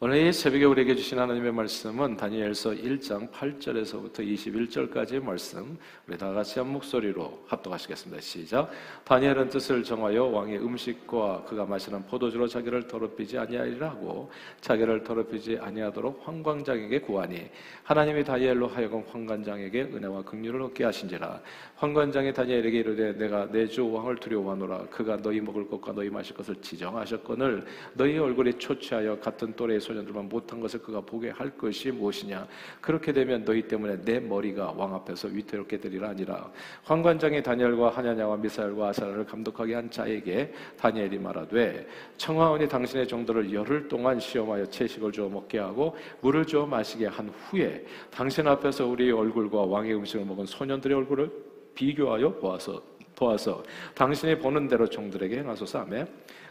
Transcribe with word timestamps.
오늘 0.00 0.28
이 0.28 0.32
새벽에 0.32 0.64
우리에게 0.64 0.94
주신 0.94 1.18
하나님의 1.18 1.50
말씀은 1.50 2.16
다니엘서 2.16 2.70
1장 2.70 3.32
8절에서부터 3.32 4.20
21절까지의 4.20 5.20
말씀 5.20 5.76
우리 6.06 6.16
다 6.16 6.30
같이 6.32 6.60
한 6.60 6.68
목소리로 6.68 7.42
합독하시겠습니다. 7.48 8.20
시작. 8.22 8.70
다니엘은 9.02 9.48
뜻을 9.48 9.82
정하여 9.82 10.26
왕의 10.26 10.58
음식과 10.58 11.46
그가 11.48 11.64
마시는 11.64 12.06
포도주로 12.06 12.46
자기를 12.46 12.86
더럽히지 12.86 13.38
아니하리라 13.38 13.94
고 13.94 14.30
자기를 14.60 15.02
더럽히지 15.02 15.58
아니하도록 15.60 16.22
황관장에게 16.24 17.00
구하니 17.00 17.50
하나님이 17.82 18.22
다니엘로 18.22 18.68
하여금 18.68 19.02
황관장에게 19.10 19.82
은혜와 19.82 20.22
긍휼을 20.22 20.62
얻게 20.62 20.84
하신지라 20.84 21.40
황관장이 21.74 22.32
다니엘에게 22.32 22.78
이르되 22.78 23.12
내가 23.14 23.50
내 23.50 23.66
주 23.66 23.90
왕을 23.90 24.18
두려워하노라 24.18 24.86
그가 24.90 25.16
너희 25.16 25.40
먹을 25.40 25.68
것과 25.68 25.90
너희 25.90 26.08
마실 26.08 26.36
것을 26.36 26.54
지정하셨거늘 26.62 27.66
너희 27.94 28.16
얼굴이 28.16 28.60
초췌하여 28.60 29.18
같은 29.18 29.52
또래의 29.56 29.80
소년들만 29.88 30.28
못한 30.28 30.60
것을 30.60 30.80
그가 30.80 31.00
보게 31.00 31.30
할 31.30 31.50
것이 31.56 31.90
무엇이냐? 31.90 32.46
그렇게 32.80 33.12
되면 33.12 33.44
너희 33.44 33.62
때문에 33.62 34.02
내 34.02 34.20
머리가 34.20 34.74
왕 34.76 34.94
앞에서 34.94 35.28
위태롭게 35.28 35.78
되리라 35.78 36.10
아니라. 36.10 36.50
황관장이 36.84 37.42
다니엘과 37.42 37.90
하냐냐와 37.90 38.36
미사엘과 38.36 38.88
아사라를 38.88 39.24
감독하게 39.24 39.74
한 39.74 39.90
자에게 39.90 40.52
다니엘이 40.76 41.18
말하되 41.18 41.86
청하원이 42.18 42.68
당신의 42.68 43.08
정도를 43.08 43.52
열흘 43.52 43.88
동안 43.88 44.20
시험하여 44.20 44.66
채식을 44.66 45.12
주어 45.12 45.28
먹게 45.28 45.58
하고 45.58 45.96
물을 46.20 46.44
주어 46.44 46.66
마시게 46.66 47.06
한 47.06 47.28
후에 47.28 47.84
당신 48.10 48.46
앞에서 48.46 48.86
우리 48.86 49.10
얼굴과 49.10 49.62
왕의 49.62 49.94
음식을 49.94 50.26
먹은 50.26 50.46
소년들의 50.46 50.96
얼굴을 50.96 51.30
비교하여 51.74 52.34
보아서 52.34 52.82
보아서 53.14 53.62
당신이 53.94 54.38
보는 54.38 54.68
대로 54.68 54.86
종들에게 54.86 55.38
행하소서. 55.38 55.80
하며 55.80 56.04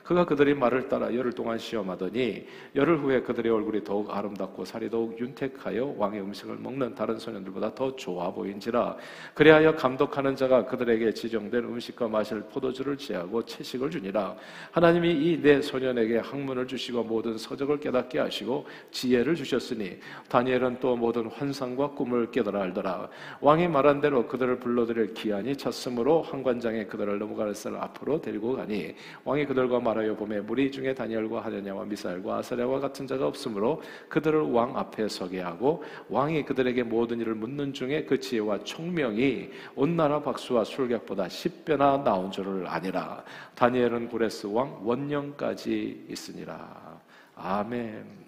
그가 0.07 0.23
그들의 0.23 0.53
말을 0.55 0.87
따라 0.87 1.13
열흘 1.13 1.33
동안 1.33 1.57
시험하더니 1.57 2.47
열흘 2.75 2.97
후에 2.97 3.19
그들의 3.23 3.51
얼굴이 3.51 3.83
더욱 3.83 4.09
아름답고 4.09 4.63
살이 4.63 4.89
더욱 4.89 5.19
윤택하여 5.19 5.95
왕의 5.97 6.21
음식을 6.21 6.55
먹는 6.59 6.95
다른 6.95 7.19
소년들보다 7.19 7.75
더 7.75 7.93
좋아 7.93 8.31
보인지라 8.31 8.95
그리하여 9.33 9.75
감독하는 9.75 10.33
자가 10.33 10.65
그들에게 10.65 11.13
지정된 11.13 11.61
음식과 11.65 12.07
마실 12.07 12.39
포도주를 12.39 12.95
취하고 12.95 13.43
채식을 13.43 13.91
주니라. 13.91 14.33
하나님이 14.71 15.11
이 15.11 15.41
네 15.41 15.61
소년에게 15.61 16.19
학문을 16.19 16.67
주시고 16.67 17.03
모든 17.03 17.37
서적을 17.37 17.81
깨닫게 17.81 18.19
하시고 18.19 18.65
지혜를 18.91 19.35
주셨으니 19.35 19.99
다니엘은 20.29 20.79
또 20.79 20.95
모든 20.95 21.27
환상과 21.27 21.89
꿈을 21.89 22.31
깨달아 22.31 22.61
알더라. 22.61 23.09
왕이 23.41 23.67
말한 23.67 23.99
대로 23.99 24.25
그들을 24.25 24.57
불러들일 24.59 25.13
기한이 25.13 25.57
찼으므로 25.57 26.21
한관장에 26.21 26.85
그들을 26.85 27.19
넘어갈 27.19 27.53
사람 27.53 27.81
앞으로 27.81 28.21
데리고 28.21 28.55
가니 28.55 28.95
왕이 29.25 29.45
그들과 29.45 29.81
말 29.81 29.96
말하여 29.97 30.15
보매 30.15 30.39
무리 30.39 30.71
중에 30.71 30.93
다니엘과 30.93 31.41
하느냐와 31.41 31.85
미사엘과 31.85 32.37
아사랴와 32.37 32.79
같은 32.79 33.07
자가 33.07 33.27
없으므로 33.27 33.81
그들을 34.09 34.39
왕 34.51 34.77
앞에 34.77 35.07
서게 35.07 35.41
하고 35.41 35.83
왕이 36.09 36.45
그들에게 36.45 36.83
모든 36.83 37.19
일을 37.19 37.35
묻는 37.35 37.73
중에 37.73 38.03
그 38.05 38.19
지혜와 38.19 38.63
총명이 38.63 39.49
온 39.75 39.95
나라 39.95 40.21
박수와 40.21 40.63
술객보다 40.63 41.27
10배나 41.27 42.03
나온 42.03 42.31
줄을 42.31 42.67
아니라 42.67 43.23
다니엘은 43.55 44.09
구레스 44.09 44.47
왕 44.47 44.79
원령까지 44.83 46.05
있으니라. 46.09 47.01
아멘 47.35 48.26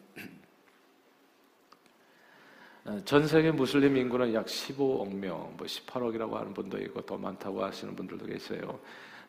전 3.05 3.27
세계 3.27 3.51
무슬림 3.51 3.97
인구는 3.97 4.33
약 4.33 4.47
15억 4.47 5.13
명, 5.13 5.53
뭐 5.57 5.67
18억이라고 5.67 6.31
하는 6.31 6.53
분도 6.53 6.77
있고 6.79 7.01
더 7.01 7.17
많다고 7.17 7.63
하시는 7.63 7.95
분들도 7.95 8.25
계세요. 8.25 8.79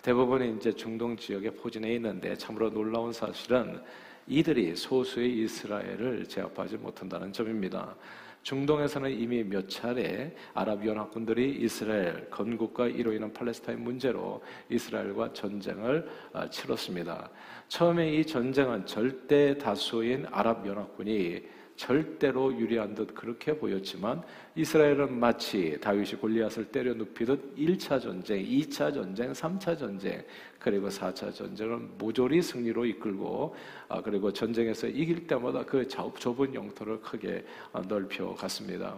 대부분이 0.03 0.57
이제 0.57 0.73
중동 0.73 1.15
지역에 1.17 1.51
포진해 1.51 1.95
있는데 1.97 2.35
참으로 2.37 2.71
놀라운 2.71 3.13
사실은 3.13 3.83
이들이 4.27 4.75
소수의 4.77 5.41
이스라엘을 5.41 6.27
제압하지 6.27 6.79
못한다는 6.79 7.33
점입니다. 7.33 7.95
중동에서는 8.43 9.11
이미 9.11 9.45
몇 9.45 9.69
차례 9.69 10.35
아랍 10.55 10.87
연합군들이 10.87 11.59
이스라엘 11.61 12.31
건국과 12.31 12.89
이로 12.89 13.13
인한 13.13 13.31
팔레스타인 13.31 13.85
문제로 13.85 14.43
이스라엘과 14.71 15.35
전쟁을 15.35 16.09
어, 16.33 16.49
치렀습니다. 16.49 17.29
처음에 17.69 18.15
이 18.15 18.25
전쟁은 18.25 18.87
절대 18.87 19.59
다수인 19.59 20.27
아랍 20.31 20.67
연합군이 20.67 21.60
절대로 21.81 22.55
유리한 22.59 22.95
듯 22.95 23.15
그렇게 23.15 23.57
보였지만 23.57 24.23
이스라엘은 24.55 25.19
마치 25.19 25.79
다윗이 25.81 26.21
골리앗을 26.21 26.67
때려 26.67 26.93
눕히듯 26.93 27.57
1차 27.57 27.99
전쟁, 28.03 28.45
2차 28.45 28.93
전쟁, 28.93 29.33
3차 29.33 29.79
전쟁, 29.79 30.23
그리고 30.61 30.89
4차 30.89 31.35
전쟁을 31.35 31.79
모조리 31.99 32.43
승리로 32.43 32.85
이끌고 32.85 33.57
아, 33.89 34.03
그리고 34.03 34.31
전쟁에서 34.33 34.87
이길 34.87 35.27
때마다 35.27 35.65
그 35.65 35.89
좁은 35.89 36.55
영토를 36.55 37.01
크게 37.01 37.45
아, 37.73 37.81
넓혀 37.89 38.35
갔습니다. 38.35 38.95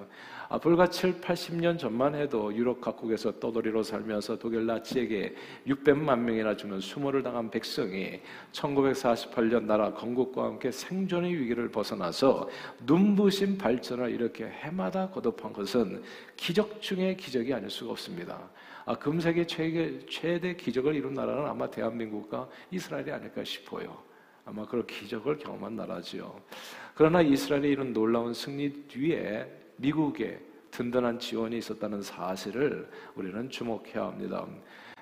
아, 0.48 0.58
불과 0.58 0.88
7, 0.88 1.20
80년 1.20 1.78
전만 1.78 2.16
해도 2.16 2.52
유럽 2.54 2.80
각국에서 2.80 3.38
떠돌이로 3.38 3.84
살면서 3.84 4.38
독일 4.38 4.66
나치에게 4.66 5.34
600만 5.68 6.18
명이나 6.18 6.56
죽는 6.56 6.80
수모를 6.80 7.22
당한 7.22 7.48
백성이 7.48 8.20
1948년 8.50 9.64
나라 9.64 9.94
건국과 9.94 10.44
함께 10.44 10.72
생존의 10.72 11.32
위기를 11.38 11.70
벗어나서 11.70 12.50
눈부신 12.84 13.56
발전을 13.56 14.10
이렇게 14.10 14.46
해마다 14.46 15.08
거듭한 15.10 15.52
것은 15.52 16.02
기적 16.36 16.82
중의 16.82 17.16
기적이 17.16 17.54
아닐 17.54 17.70
수가 17.70 17.92
없습니다. 17.92 18.50
아, 18.84 18.96
금세기 18.96 19.46
최대, 19.46 19.98
최대 20.06 20.56
기적을 20.56 20.94
이룬 20.94 21.14
나라는 21.14 21.46
아마 21.46 21.70
대한민국과 21.70 22.48
이스라엘이 22.70 23.12
아닐까 23.12 23.44
싶어요. 23.44 24.02
아마 24.44 24.66
그런 24.66 24.86
기적을 24.86 25.38
경험한 25.38 25.76
나라지요. 25.76 26.40
그러나 26.94 27.22
이스라엘이 27.22 27.68
이런 27.68 27.92
놀라운 27.92 28.34
승리 28.34 28.72
뒤에 28.88 29.46
미국의 29.76 30.40
든든한 30.72 31.18
지원이 31.18 31.58
있었다는 31.58 32.02
사실을 32.02 32.88
우리는 33.14 33.48
주목해야 33.50 34.06
합니다. 34.06 34.46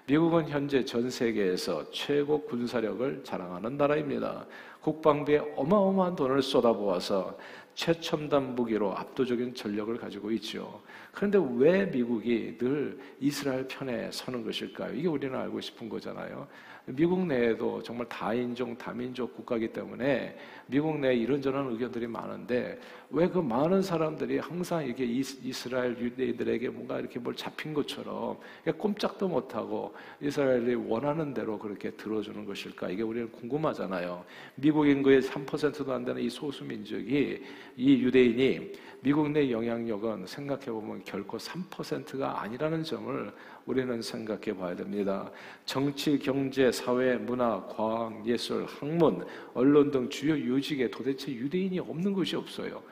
미국은 0.06 0.48
현재 0.48 0.84
전 0.84 1.08
세계에서 1.08 1.90
최고 1.92 2.42
군사력을 2.42 3.22
자랑하는 3.22 3.76
나라입니다. 3.76 4.44
국방비에 4.80 5.38
어마어마한 5.56 6.16
돈을 6.16 6.42
쏟아부어서 6.42 7.38
최첨단 7.80 8.54
무기로 8.54 8.94
압도적인 8.94 9.54
전력을 9.54 9.96
가지고 9.96 10.30
있죠. 10.32 10.82
그런데 11.12 11.38
왜 11.56 11.86
미국이 11.86 12.58
늘 12.58 13.00
이스라엘 13.18 13.66
편에 13.66 14.10
서는 14.12 14.44
것일까요? 14.44 14.92
이게 14.94 15.08
우리는 15.08 15.34
알고 15.34 15.62
싶은 15.62 15.88
거잖아요. 15.88 16.46
미국 16.86 17.26
내에도 17.26 17.82
정말 17.82 18.08
다인종, 18.08 18.76
다민족 18.76 19.36
국가이기 19.36 19.72
때문에 19.72 20.36
미국 20.66 20.98
내에 20.98 21.14
이런저런 21.14 21.70
의견들이 21.72 22.06
많은데 22.06 22.78
왜 23.10 23.30
그 23.30 23.38
많은 23.38 23.82
사람들이 23.82 24.38
항상 24.38 24.86
이게 24.86 25.04
이스라엘 25.04 25.96
유대인들에게 25.98 26.68
뭔가 26.68 26.98
이렇게 26.98 27.18
뭘 27.18 27.34
잡힌 27.34 27.72
것처럼 27.74 28.38
꼼짝도 28.76 29.28
못하고 29.28 29.94
이스라엘이 30.20 30.74
원하는 30.74 31.32
대로 31.32 31.58
그렇게 31.58 31.90
들어주는 31.90 32.44
것일까? 32.44 32.90
이게 32.90 33.02
우리는 33.02 33.30
궁금하잖아요. 33.30 34.24
미국 34.56 34.86
인구의 34.86 35.22
3%도 35.22 35.92
안 35.92 36.04
되는 36.04 36.20
이 36.20 36.28
소수 36.28 36.64
민족이 36.64 37.42
이 37.76 37.92
유대인이 38.02 38.72
미국 39.02 39.30
내 39.30 39.50
영향력은 39.50 40.26
생각해 40.26 40.66
보면 40.66 41.02
결코 41.04 41.38
3%가 41.38 42.42
아니라는 42.42 42.84
점을 42.84 43.32
우리는 43.64 44.02
생각해 44.02 44.56
봐야 44.56 44.76
됩니다. 44.76 45.30
정치, 45.64 46.18
경제, 46.18 46.69
사회, 46.72 47.16
문화, 47.16 47.62
과학, 47.66 48.26
예술, 48.26 48.64
학문, 48.64 49.24
언론 49.54 49.90
등 49.90 50.08
주요 50.08 50.32
요직에 50.32 50.90
도대체 50.90 51.32
유대인이 51.32 51.78
없는 51.78 52.12
곳이 52.12 52.36
없어요. 52.36 52.82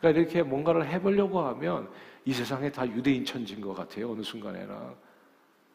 그러니까 0.00 0.20
이렇게 0.20 0.42
뭔가를 0.42 0.86
해보려고 0.86 1.40
하면 1.40 1.88
이 2.24 2.32
세상에 2.32 2.70
다 2.70 2.86
유대인 2.86 3.24
천지인 3.24 3.60
것 3.60 3.74
같아요. 3.74 4.12
어느 4.12 4.22
순간에는. 4.22 4.74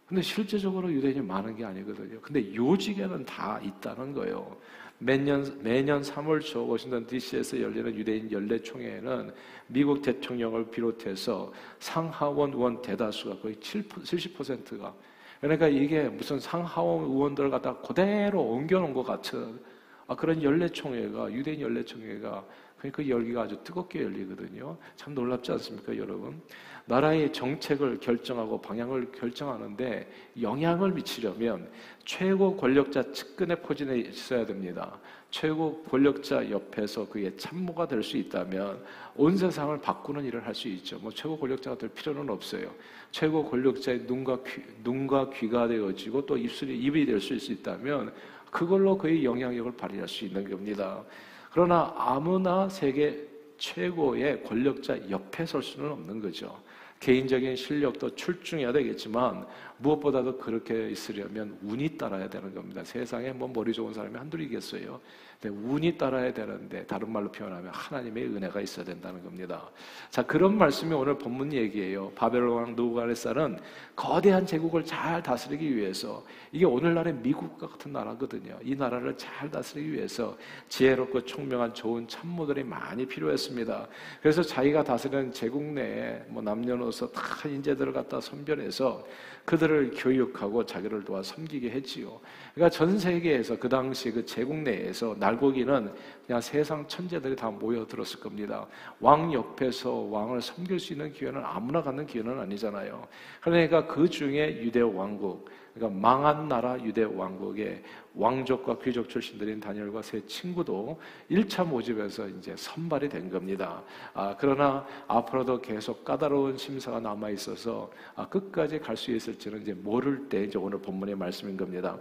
근데 0.07 0.21
실제적으로 0.23 0.91
유대인이 0.91 1.21
많은 1.21 1.55
게 1.55 1.63
아니거든요. 1.65 2.19
근데 2.21 2.53
요직에는 2.55 3.25
다 3.25 3.59
있다는 3.61 4.13
거예요. 4.13 4.57
매년, 4.97 5.59
매년 5.63 6.01
3월 6.01 6.41
초 6.41 6.67
워싱턴 6.67 7.07
DC에서 7.07 7.61
열리는 7.61 7.95
유대인 7.95 8.29
연례총회에는 8.29 9.31
미국 9.67 10.01
대통령을 10.01 10.69
비롯해서 10.69 11.53
상하원 11.79 12.53
의원 12.53 12.81
대다수가 12.81 13.38
거의 13.39 13.55
7, 13.62 13.88
70%가 13.88 14.94
그러니까 15.41 15.68
이게 15.68 16.03
무슨 16.03 16.39
상하원 16.39 17.06
의원들을 17.06 17.50
갖다 17.50 17.77
그대로 17.77 18.41
옮겨놓은 18.41 18.94
것 18.94 19.03
같은 19.03 19.59
아, 20.07 20.15
그런 20.15 20.41
연례총회가 20.41 21.31
유대인 21.31 21.62
연례총회가 21.62 22.45
그 22.91 23.07
열기가 23.07 23.44
아주 23.44 23.57
뜨겁게 23.63 24.03
열리거든요. 24.03 24.77
참 24.95 25.13
놀랍지 25.13 25.51
않습니까, 25.51 25.95
여러분? 25.97 26.41
나라의 26.86 27.31
정책을 27.33 28.00
결정하고 28.00 28.62
방향을 28.62 29.12
결정하는데 29.12 30.09
영향을 30.41 30.94
미치려면 30.94 31.69
최고 32.06 32.56
권력자 32.56 33.12
측근의 33.12 33.62
포진에 33.62 34.00
있어야 34.00 34.45
됩니다. 34.45 34.97
최고 35.31 35.83
권력자 35.83 36.49
옆에서 36.49 37.07
그의 37.07 37.35
참모가 37.37 37.87
될 37.87 38.01
수 38.03 38.17
있다면 38.17 38.83
온 39.15 39.37
세상을 39.37 39.79
바꾸는 39.81 40.25
일을 40.25 40.45
할 40.45 40.55
수 40.55 40.67
있죠. 40.69 40.97
뭐 40.99 41.11
최고 41.11 41.37
권력자가 41.37 41.77
될 41.77 41.89
필요는 41.89 42.29
없어요. 42.29 42.73
최고 43.11 43.43
권력자의 43.47 44.01
눈과 44.07 44.39
귀, 44.43 44.61
눈과 44.83 45.29
귀가 45.31 45.67
되어지고 45.67 46.25
또 46.25 46.37
입술이 46.37 46.77
입이 46.79 47.05
될 47.05 47.19
수 47.21 47.33
있다면 47.33 48.11
그걸로 48.49 48.97
그의 48.97 49.23
영향력을 49.23 49.71
발휘할 49.73 50.07
수 50.07 50.25
있는 50.25 50.49
겁니다. 50.49 51.03
그러나 51.51 51.93
아무나 51.95 52.67
세계 52.69 53.27
최고의 53.57 54.43
권력자 54.43 55.09
옆에 55.09 55.45
설 55.45 55.61
수는 55.61 55.91
없는 55.91 56.21
거죠. 56.21 56.57
개인적인 56.99 57.55
실력도 57.55 58.15
출중해야 58.15 58.71
되겠지만 58.73 59.45
무엇보다도 59.79 60.37
그렇게 60.37 60.89
있으려면 60.89 61.57
운이 61.63 61.97
따라야 61.97 62.29
되는 62.29 62.53
겁니다. 62.53 62.83
세상에 62.83 63.31
뭐 63.31 63.49
머리 63.53 63.73
좋은 63.73 63.93
사람이 63.93 64.15
한둘이겠어요. 64.17 64.99
운이 65.47 65.97
따라야 65.97 66.33
되는데 66.33 66.85
다른 66.85 67.09
말로 67.11 67.31
표현하면 67.31 67.71
하나님의 67.73 68.25
은혜가 68.25 68.59
있어야 68.59 68.83
된다는 68.83 69.23
겁니다. 69.23 69.69
자 70.09 70.21
그런 70.21 70.57
말씀이 70.57 70.93
오늘 70.93 71.17
본문 71.17 71.53
얘기예요. 71.53 72.11
바벨론 72.11 72.57
왕 72.57 72.75
누부갓네살은 72.75 73.59
거대한 73.95 74.45
제국을 74.45 74.83
잘 74.83 75.23
다스리기 75.23 75.77
위해서 75.77 76.25
이게 76.51 76.65
오늘날의 76.65 77.13
미국과 77.15 77.69
같은 77.69 77.93
나라거든요. 77.93 78.59
이 78.63 78.75
나라를 78.75 79.17
잘 79.17 79.49
다스리기 79.49 79.93
위해서 79.93 80.37
지혜롭고 80.67 81.23
총명한 81.23 81.73
좋은 81.73 82.05
참모들이 82.05 82.65
많이 82.65 83.05
필요했습니다. 83.05 83.87
그래서 84.21 84.41
자기가 84.41 84.83
다스리는 84.83 85.31
제국 85.31 85.63
내에 85.63 86.21
뭐 86.27 86.41
남녀노소 86.41 87.13
다 87.13 87.47
인재들을 87.47 87.93
갖다 87.93 88.19
선별해서 88.19 89.05
그들 89.45 89.69
을 89.69 89.92
교육하고 89.95 90.66
자기를 90.66 91.04
도와 91.04 91.21
섬기게 91.21 91.69
했지요. 91.69 92.19
그러니까 92.54 92.75
전 92.75 92.98
세계에서 92.98 93.57
그 93.57 93.69
당시 93.69 94.12
그 94.12 94.25
제국 94.25 94.56
내에서 94.57 95.16
날고기는 95.19 95.92
그냥 96.25 96.42
세상 96.42 96.88
천재들이 96.88 97.36
다 97.36 97.50
모여들었을 97.50 98.19
겁니다. 98.19 98.66
왕 99.00 99.31
옆에서 99.31 99.92
왕을 99.92 100.42
섬길 100.42 100.80
수 100.80 100.94
있는 100.94 101.12
기회는 101.12 101.42
아무나 101.44 101.81
갖는 101.81 102.06
기회는 102.06 102.39
아니잖아요. 102.39 103.07
그러니까 103.42 103.86
그 103.86 104.10
중에 104.10 104.62
유대 104.62 104.81
왕국, 104.81 105.50
그러니까 105.74 106.00
망한 106.00 106.48
나라 106.48 106.80
유대 106.81 107.04
왕국의 107.04 107.83
왕족과 108.16 108.80
귀족 108.80 109.07
출신들인 109.10 109.60
다니엘과 109.60 110.01
세 110.01 110.25
친구도 110.25 111.00
1차 111.31 111.66
모집에서 111.66 112.27
이제 112.27 112.54
선발이 112.57 113.10
된 113.10 113.30
겁니다. 113.30 113.81
아, 114.13 114.36
그러나 114.38 114.86
앞으로도 115.07 115.62
계속 115.62 116.04
까다로운 116.04 116.57
심사가 116.57 117.00
남아 117.00 117.30
있어서 117.31 117.92
아, 118.16 118.27
끝까지 118.27 118.80
갈 118.80 119.00
수 119.00 119.12
있을지는 119.12 119.62
이제 119.62 119.74
모를 119.74 120.27
때 120.27 120.44
이제 120.44 120.57
오늘 120.57 120.80
본문의 120.80 121.16
말씀인 121.16 121.56
겁니다. 121.56 121.98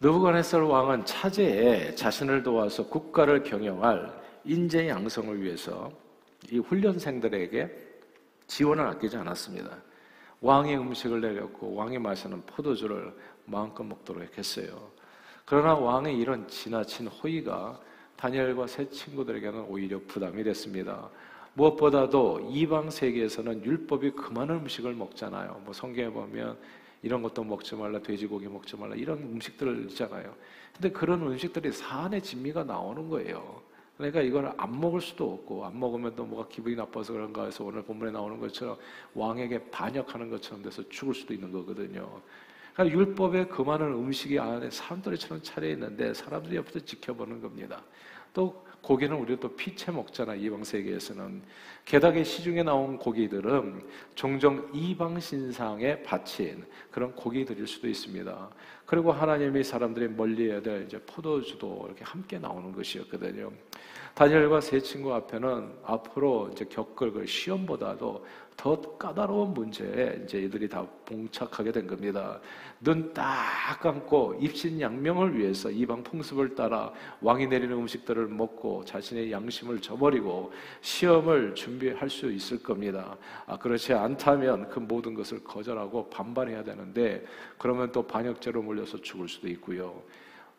느부갓네살 0.00 0.62
왕은 0.62 1.04
차제에 1.04 1.94
자신을 1.94 2.42
도와서 2.42 2.84
국가를 2.88 3.44
경영할 3.44 4.12
인재 4.44 4.88
양성을 4.88 5.40
위해서 5.40 5.92
이 6.50 6.58
훈련생들에게 6.58 7.70
지원을 8.48 8.84
아끼지 8.84 9.16
않았습니다. 9.16 9.78
왕의 10.42 10.76
음식을 10.76 11.20
내렸고 11.20 11.74
왕이 11.74 11.98
마시는 11.98 12.42
포도주를 12.42 13.14
마음껏 13.46 13.84
먹도록 13.84 14.36
했어요. 14.36 14.90
그러나 15.44 15.74
왕의 15.74 16.18
이런 16.18 16.46
지나친 16.48 17.06
호의가 17.06 17.80
다니엘과 18.16 18.66
세 18.66 18.88
친구들에게는 18.88 19.66
오히려 19.68 20.00
부담이 20.06 20.42
됐습니다. 20.44 21.08
무엇보다도 21.54 22.48
이방 22.50 22.90
세계에서는 22.90 23.64
율법이 23.64 24.12
그 24.12 24.32
많은 24.32 24.56
음식을 24.56 24.94
먹잖아요. 24.94 25.62
뭐 25.64 25.72
성경에 25.72 26.10
보면 26.10 26.58
이런 27.02 27.22
것도 27.22 27.44
먹지 27.44 27.74
말라, 27.74 28.00
돼지고기 28.00 28.46
먹지 28.46 28.76
말라, 28.76 28.94
이런 28.94 29.18
음식들을 29.18 29.86
있잖아요. 29.90 30.34
근데 30.72 30.90
그런 30.90 31.20
음식들이 31.22 31.72
사안의 31.72 32.22
진미가 32.22 32.64
나오는 32.64 33.08
거예요. 33.08 33.60
그러니까 33.96 34.20
이걸 34.20 34.52
안 34.56 34.80
먹을 34.80 35.00
수도 35.00 35.32
없고, 35.32 35.64
안 35.64 35.78
먹으면 35.78 36.16
또 36.16 36.24
뭐가 36.24 36.48
기분이 36.48 36.74
나빠서 36.74 37.12
그런가 37.12 37.44
해서 37.44 37.64
오늘 37.64 37.82
본문에 37.82 38.10
나오는 38.10 38.38
것처럼 38.38 38.76
왕에게 39.14 39.70
반역하는 39.70 40.30
것처럼 40.30 40.62
돼서 40.62 40.82
죽을 40.88 41.14
수도 41.14 41.34
있는 41.34 41.52
거거든요. 41.52 42.20
그러니까 42.74 42.98
율법에 42.98 43.46
그 43.46 43.62
많은 43.62 43.92
음식이 43.92 44.38
안에 44.38 44.70
사람들이처럼 44.70 45.42
차려 45.42 45.68
있는데 45.70 46.14
사람들이 46.14 46.56
옆에서 46.56 46.80
지켜보는 46.80 47.42
겁니다. 47.42 47.82
또 48.32 48.62
고기는 48.82 49.16
우리가 49.16 49.40
또 49.40 49.54
피채 49.54 49.92
먹잖아 49.92 50.34
이방 50.34 50.64
세계에서는 50.64 51.42
게다가 51.84 52.22
시중에 52.22 52.62
나온 52.62 52.98
고기들은 52.98 53.82
종종 54.14 54.68
이방 54.72 55.20
신상에 55.20 56.02
바친 56.02 56.64
그런 56.90 57.14
고기들일 57.14 57.66
수도 57.66 57.88
있습니다. 57.88 58.50
그리고 58.84 59.12
하나님이 59.12 59.62
사람들이 59.62 60.08
멀리해야 60.08 60.60
될 60.60 60.84
이제 60.84 61.00
포도주도 61.06 61.84
이렇게 61.86 62.04
함께 62.04 62.38
나오는 62.38 62.72
것이었거든요. 62.72 63.52
다니엘과 64.14 64.60
세 64.60 64.80
친구 64.80 65.14
앞에는 65.14 65.72
앞으로 65.84 66.50
이제 66.52 66.66
겪을 66.66 67.12
그 67.12 67.24
시험보다도 67.24 68.26
더 68.56 68.80
까다로운 68.80 69.54
문제에 69.54 70.22
이제 70.24 70.38
이들이 70.42 70.68
다 70.68 70.86
봉착하게 71.04 71.72
된 71.72 71.86
겁니다. 71.86 72.40
눈 72.80 73.12
딱 73.12 73.80
감고 73.80 74.38
입신 74.40 74.80
양명을 74.80 75.38
위해서 75.38 75.70
이방 75.70 76.02
풍습을 76.02 76.54
따라 76.54 76.92
왕이 77.20 77.46
내리는 77.46 77.76
음식들을 77.76 78.26
먹고 78.28 78.84
자신의 78.84 79.32
양심을 79.32 79.80
저버리고 79.80 80.52
시험을 80.80 81.54
준비할 81.54 82.08
수 82.10 82.30
있을 82.30 82.62
겁니다. 82.62 83.16
아, 83.46 83.58
그렇지 83.58 83.92
않다면 83.94 84.68
그 84.68 84.80
모든 84.80 85.14
것을 85.14 85.42
거절하고 85.44 86.10
반발해야 86.10 86.64
되는데 86.64 87.24
그러면 87.58 87.92
또 87.92 88.06
반역죄로 88.06 88.62
몰려서 88.62 89.00
죽을 89.00 89.28
수도 89.28 89.48
있고요. 89.48 90.02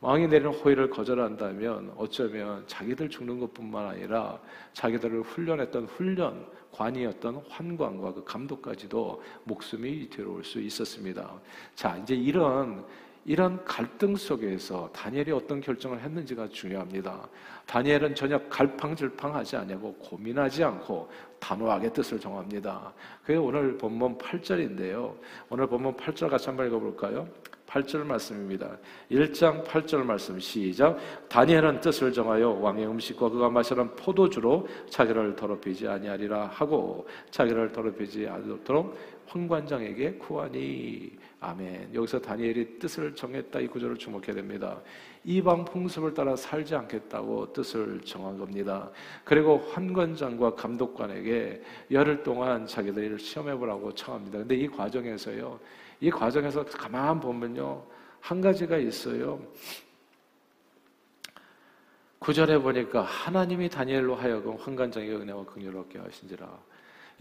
왕이 0.03 0.27
내리는 0.27 0.51
호의를 0.51 0.89
거절한다면 0.89 1.93
어쩌면 1.95 2.65
자기들 2.67 3.09
죽는 3.09 3.39
것뿐만 3.39 3.87
아니라 3.87 4.37
자기들을 4.73 5.21
훈련했던 5.21 5.85
훈련, 5.85 6.45
관이었던 6.73 7.45
환관과 7.47 8.13
그 8.13 8.23
감독까지도 8.25 9.23
목숨이 9.45 9.89
위태로울 9.89 10.43
수 10.43 10.59
있었습니다. 10.59 11.39
자, 11.73 11.95
이제 11.95 12.15
이런 12.15 12.85
이런 13.25 13.63
갈등 13.63 14.15
속에서 14.15 14.89
다니엘이 14.91 15.31
어떤 15.31 15.61
결정을 15.61 15.99
했는지가 16.01 16.49
중요합니다. 16.49 17.27
다니엘은 17.65 18.15
전혀 18.15 18.37
갈팡질팡하지 18.49 19.55
않냐고 19.55 19.93
고민하지 19.93 20.63
않고 20.63 21.09
단호하게 21.39 21.93
뜻을 21.93 22.19
정합니다. 22.19 22.93
그게 23.21 23.37
오늘 23.37 23.77
본문 23.77 24.17
8절인데요. 24.17 25.15
오늘 25.49 25.67
본문 25.67 25.95
8절 25.95 26.29
같이 26.29 26.47
한번 26.47 26.67
읽어볼까요? 26.67 27.27
8절 27.73 28.03
말씀입니다. 28.03 28.77
1장 29.09 29.63
8절 29.65 30.03
말씀 30.03 30.39
시작. 30.39 30.97
다니엘은 31.27 31.81
뜻을 31.81 32.13
정하여 32.13 32.49
왕의 32.49 32.85
음식과 32.85 33.29
그가 33.29 33.49
마시는 33.49 33.95
포도주로 33.95 34.67
자기를 34.89 35.35
더럽히지 35.35 35.87
아니하리라 35.87 36.47
하고 36.53 37.07
자기를 37.31 37.71
더럽히지 37.71 38.27
않도록 38.27 38.95
황관장에게 39.33 40.13
구하니 40.13 41.11
아멘. 41.39 41.89
여기서 41.93 42.21
다니엘이 42.21 42.77
뜻을 42.77 43.15
정했다 43.15 43.59
이 43.59 43.67
구절을 43.67 43.97
주목해야 43.97 44.35
됩니다. 44.35 44.79
이방 45.23 45.65
풍습을 45.65 46.13
따라 46.13 46.35
살지 46.35 46.75
않겠다고 46.75 47.51
뜻을 47.51 48.01
정한 48.01 48.37
겁니다. 48.37 48.91
그리고 49.23 49.57
환관장과 49.57 50.53
감독관에게 50.55 51.63
열흘 51.91 52.23
동안 52.23 52.67
자기들을 52.67 53.19
시험해 53.19 53.55
보라고 53.55 53.93
청합니다. 53.93 54.37
근데 54.39 54.55
이 54.55 54.67
과정에서요. 54.67 55.59
이 55.99 56.11
과정에서 56.11 56.63
가만 56.65 57.19
보면요. 57.19 57.83
한 58.21 58.39
가지가 58.39 58.77
있어요. 58.77 59.41
구절에 62.19 62.57
보니까 62.59 63.01
하나님이 63.01 63.67
다니엘로 63.67 64.15
하여금 64.15 64.55
환관장의 64.55 65.13
은혜와 65.15 65.43
긍휼을 65.45 65.75
얻게 65.75 65.99
하신지라. 65.99 66.47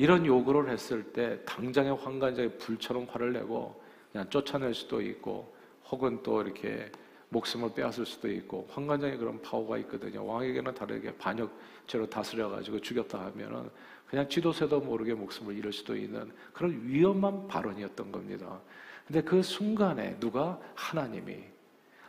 이런 0.02 0.26
요구를 0.26 0.68
했을 0.68 1.04
때 1.12 1.38
당장에 1.44 1.90
환관장이 1.90 2.59
불처럼 2.59 3.06
화를 3.09 3.35
내고 3.35 3.80
그냥 4.11 4.28
쫓아낼 4.30 4.75
수도 4.75 5.00
있고 5.00 5.54
혹은 5.88 6.21
또 6.25 6.42
이렇게 6.42 6.90
목숨을 7.28 7.73
빼앗을 7.73 8.04
수도 8.04 8.28
있고 8.28 8.66
환관장에 8.73 9.16
그런 9.16 9.40
파워가 9.40 9.78
있거든요. 9.78 10.26
왕에게는 10.26 10.75
다르게 10.75 11.16
반역죄로 11.18 12.11
다스려 12.11 12.50
가지고 12.50 12.80
죽였다 12.80 13.26
하면은 13.26 13.71
그냥 14.09 14.28
지도새도 14.28 14.80
모르게 14.80 15.14
목숨을 15.14 15.56
잃을 15.56 15.73
수도 15.73 15.94
있는 15.94 16.32
그런 16.52 16.80
위험한 16.82 17.47
발언이었던 17.47 18.11
겁니다. 18.11 18.61
근데 19.06 19.23
그 19.23 19.40
순간에 19.40 20.18
누가 20.18 20.59
하나님이 20.75 21.44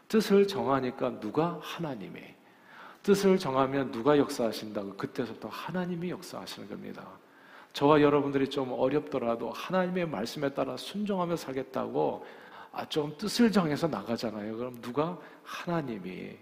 뜻을 0.07 0.47
정하니까 0.47 1.19
누가 1.19 1.59
하나님이 1.62 2.21
뜻을 3.03 3.38
정하면 3.38 3.91
누가 3.91 4.17
역사하신다고 4.17 4.95
그때부터 4.95 5.47
하나님이 5.50 6.09
역사하시는 6.09 6.67
겁니다. 6.67 7.21
저와 7.73 8.01
여러분들이 8.01 8.49
좀 8.49 8.71
어렵더라도 8.71 9.51
하나님의 9.51 10.07
말씀에 10.07 10.53
따라 10.53 10.77
순종하며 10.77 11.35
살겠다고 11.35 12.25
아, 12.71 12.87
좀 12.89 13.15
뜻을 13.17 13.51
정해서 13.51 13.87
나가잖아요. 13.87 14.57
그럼 14.57 14.81
누가 14.81 15.19
하나님이 15.43 16.37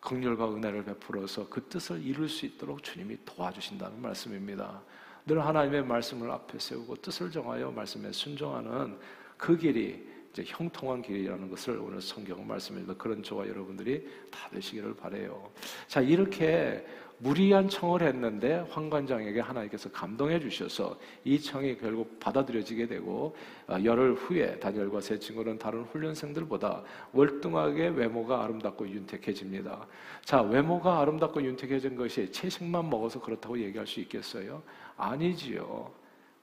긍휼과 0.00 0.54
은혜를 0.54 0.84
베풀어서 0.84 1.48
그 1.48 1.64
뜻을 1.64 2.02
이룰 2.04 2.28
수 2.28 2.46
있도록 2.46 2.82
주님이 2.82 3.18
도와주신다는 3.24 4.00
말씀입니다. 4.00 4.80
늘 5.24 5.44
하나님의 5.44 5.84
말씀을 5.84 6.30
앞에 6.30 6.58
세우고 6.58 6.96
뜻을 6.96 7.30
정하여 7.30 7.70
말씀에 7.72 8.12
순종하는 8.12 8.98
그 9.36 9.56
길이 9.56 10.06
이제 10.32 10.44
형통한 10.46 11.02
길이라는 11.02 11.48
것을 11.50 11.78
오늘 11.78 12.00
성경 12.00 12.46
말씀에서 12.46 12.96
그런 12.96 13.22
저와 13.22 13.48
여러분들이 13.48 14.06
다 14.30 14.48
되시기를 14.50 14.94
바래요. 14.94 15.50
자, 15.88 16.00
자, 16.00 16.00
이렇게 16.00 16.86
무리한 17.18 17.68
청을 17.68 18.02
했는데 18.02 18.66
황관장에게 18.70 19.40
하나님께서 19.40 19.90
감동해 19.90 20.38
주셔서 20.38 20.98
이 21.24 21.40
청이 21.40 21.78
결국 21.78 22.18
받아들여지게 22.20 22.86
되고 22.86 23.34
어, 23.66 23.78
열흘 23.82 24.14
후에 24.14 24.58
다니엘과 24.58 25.00
세 25.00 25.18
친구는 25.18 25.58
다른 25.58 25.82
훈련생들보다 25.84 26.82
월등하게 27.12 27.88
외모가 27.88 28.44
아름답고 28.44 28.88
윤택해집니다. 28.88 29.86
자, 30.24 30.42
외모가 30.42 31.00
아름답고 31.00 31.42
윤택해진 31.42 31.96
것이 31.96 32.30
채식만 32.30 32.90
먹어서 32.90 33.20
그렇다고 33.20 33.58
얘기할 33.58 33.86
수 33.86 34.00
있겠어요? 34.00 34.62
아니지요. 34.96 35.90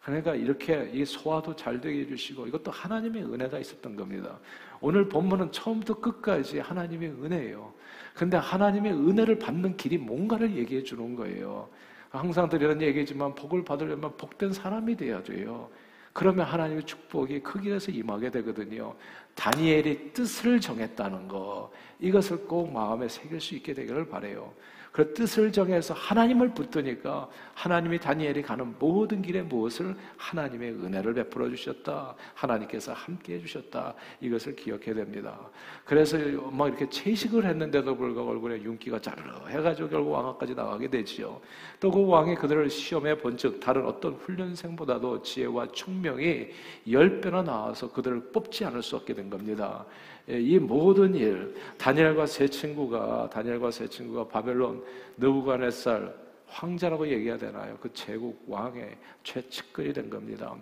그러니까 0.03 0.35
이렇게 0.35 0.89
이 0.93 1.05
소화도 1.05 1.55
잘 1.55 1.79
되게 1.79 2.01
해주시고 2.01 2.47
이것도 2.47 2.71
하나님의 2.71 3.23
은혜가 3.23 3.59
있었던 3.59 3.95
겁니다. 3.95 4.37
오늘 4.85 5.07
본문은 5.07 5.53
처음부터 5.53 6.01
끝까지 6.01 6.59
하나님의 6.59 7.11
은혜예요. 7.11 7.73
근데 8.13 8.35
하나님의 8.35 8.91
은혜를 8.91 9.39
받는 9.39 9.77
길이 9.77 9.97
뭔가를 9.97 10.57
얘기해 10.57 10.83
주는 10.83 11.15
거예요. 11.15 11.69
항상 12.09 12.49
드리는 12.49 12.81
얘기지만 12.81 13.33
복을 13.33 13.63
받으려면 13.63 14.17
복된 14.17 14.51
사람이 14.51 14.97
돼야 14.97 15.23
돼요. 15.23 15.69
그러면 16.11 16.45
하나님의 16.45 16.83
축복이 16.83 17.39
크기에서 17.39 17.93
임하게 17.93 18.29
되거든요. 18.31 18.93
다니엘이 19.35 20.11
뜻을 20.11 20.59
정했다는 20.59 21.29
거, 21.29 21.71
이것을 22.01 22.45
꼭 22.45 22.69
마음에 22.73 23.07
새길 23.07 23.39
수 23.39 23.55
있게 23.55 23.73
되기를 23.73 24.09
바래요. 24.09 24.53
그 24.93 25.11
뜻을 25.15 25.51
정해서 25.51 25.95
하나님을 25.95 26.53
붙드니까 26.53 27.27
하나님이 27.55 27.97
다니엘이 27.97 28.43
가는 28.43 28.75
모든 28.77 29.23
길에 29.23 29.41
무엇을 29.41 29.95
하나님의 30.17 30.73
은혜를 30.73 31.15
베풀어 31.15 31.49
주셨다. 31.49 32.13
하나님께서 32.35 32.93
함께 32.93 33.33
해 33.33 33.39
주셨다. 33.39 33.95
이것을 34.21 34.55
기억해야 34.55 34.93
됩니다. 34.93 35.35
그래서 35.83 36.17
막 36.51 36.67
이렇게 36.67 36.87
채식을 36.87 37.43
했는데도 37.43 37.97
불구하고 37.97 38.31
얼굴에 38.31 38.61
윤기가 38.61 39.01
자르르 39.01 39.31
해가지고 39.49 39.89
결국 39.89 40.11
왕하까지 40.11 40.53
나가게 40.53 40.87
되지요. 40.87 41.41
또 41.79 41.91
그 41.91 42.05
왕이 42.07 42.35
그들을 42.35 42.69
시험해 42.69 43.17
본즉 43.17 43.59
다른 43.59 43.85
어떤 43.87 44.13
훈련생보다도 44.13 45.23
지혜와 45.23 45.67
총명이 45.71 46.47
열 46.91 47.19
배나 47.19 47.41
나와서 47.43 47.91
그들을 47.91 48.31
뽑지 48.31 48.65
않을 48.65 48.83
수 48.83 48.95
없게 48.95 49.13
된 49.15 49.29
겁니다. 49.29 49.85
예, 50.29 50.39
이 50.39 50.57
모든 50.57 51.13
일 51.15 51.53
다니엘과 51.77 52.25
세 52.25 52.47
친구가 52.47 53.29
다니엘과 53.29 53.71
세 53.71 53.87
친구가 53.87 54.27
바벨론 54.27 54.83
느부갓네살 55.17 56.23
황자라고 56.47 57.07
얘기해야 57.07 57.37
되나요? 57.37 57.77
그 57.81 57.91
제국 57.93 58.43
왕의 58.47 58.95
최측근이 59.23 59.91
된 59.91 60.09
겁니다. 60.09 60.55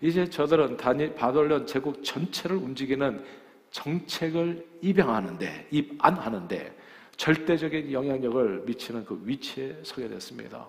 이제 0.00 0.28
저들은 0.28 0.76
다니 0.76 1.12
바벨론 1.14 1.66
제국 1.66 2.04
전체를 2.04 2.56
움직이는 2.56 3.24
정책을 3.70 4.64
입양하는데 4.82 5.68
입안하는데 5.70 6.76
절대적인 7.16 7.90
영향력을 7.90 8.62
미치는 8.66 9.04
그 9.04 9.20
위치에 9.24 9.76
서게 9.82 10.08
됐습니다. 10.08 10.66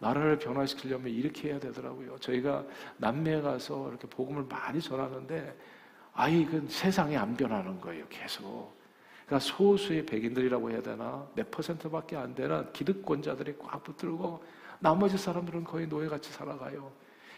나라를 0.00 0.38
변화시키려면 0.38 1.08
이렇게 1.12 1.50
해야 1.50 1.60
되더라고요. 1.60 2.16
저희가 2.18 2.64
남미에 2.96 3.40
가서 3.40 3.88
이렇게 3.88 4.08
복음을 4.08 4.44
많이 4.48 4.80
전하는데 4.80 5.54
아이 6.18 6.44
그 6.44 6.66
세상이 6.68 7.16
안 7.16 7.36
변하는 7.36 7.80
거예요. 7.80 8.04
계속. 8.10 8.76
그러니까 9.24 9.38
소수의 9.38 10.04
백인들이라고 10.04 10.68
해야 10.68 10.82
되나 10.82 11.24
몇 11.32 11.48
퍼센트밖에 11.48 12.16
안 12.16 12.34
되는 12.34 12.72
기득권자들이 12.72 13.54
꽉 13.56 13.84
붙들고 13.84 14.42
나머지 14.80 15.16
사람들은 15.16 15.62
거의 15.62 15.86
노예같이 15.86 16.32
살아가요. 16.32 16.90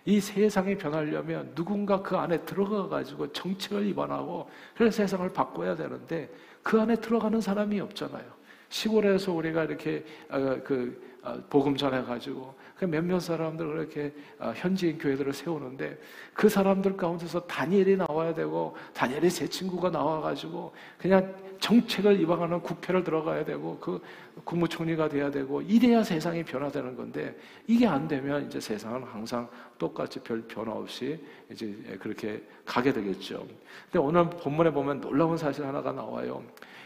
이 0.06 0.18
세상이 0.18 0.78
변하려면 0.78 1.54
누군가 1.54 2.00
그 2.00 2.16
안에 2.16 2.40
들어가 2.46 2.88
가지고 2.88 3.30
정책을 3.30 3.86
입안하고 3.88 4.48
그래서 4.74 4.96
세상을 4.96 5.30
바꿔야 5.30 5.76
되는데 5.76 6.30
그 6.62 6.80
안에 6.80 6.96
들어가는 6.96 7.38
사람이 7.38 7.78
없잖아요. 7.80 8.24
시골에서 8.70 9.32
우리가 9.32 9.64
이렇게 9.64 10.06
어, 10.30 10.58
그 10.64 10.98
어, 11.06 11.09
복음 11.48 11.76
전해 11.76 12.02
가지고 12.02 12.54
그 12.76 12.86
몇몇 12.86 13.20
사람들 13.20 13.66
그렇게 13.66 14.12
어, 14.38 14.52
현지인 14.56 14.98
교회들을 14.98 15.34
세우는데 15.34 15.98
그 16.32 16.48
사람들 16.48 16.96
가운데서 16.96 17.46
다니엘이 17.46 17.98
나와야 17.98 18.32
되고 18.32 18.74
다니엘의 18.94 19.28
세 19.28 19.46
친구가 19.46 19.90
나와가지고 19.90 20.72
그냥 20.98 21.34
정책을 21.60 22.18
이방하는 22.20 22.62
국회를 22.62 23.04
들어가야 23.04 23.44
되고 23.44 23.76
그 23.78 24.00
국무총리가 24.44 25.10
돼야 25.10 25.30
되고 25.30 25.60
이래야 25.60 26.02
세상이 26.02 26.42
변화되는 26.42 26.96
건데 26.96 27.38
이게 27.66 27.86
안 27.86 28.08
되면 28.08 28.46
이제 28.46 28.58
세상은 28.58 29.02
항상 29.02 29.46
똑같이 29.78 30.20
별 30.20 30.40
변화 30.42 30.72
없이 30.72 31.22
이제 31.50 31.98
그렇게 32.00 32.42
가게 32.64 32.94
되겠죠. 32.94 33.46
근데 33.84 33.98
오늘 33.98 34.30
본문에 34.30 34.72
보면 34.72 35.02
놀라운 35.02 35.36
사실 35.36 35.66
하나가 35.66 35.92
나와요. 35.92 36.42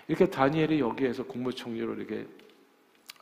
이렇게 0.09 0.27
다니엘이 0.29 0.81
여기에서 0.81 1.23
국무총리로 1.25 1.95
이렇게 1.95 2.27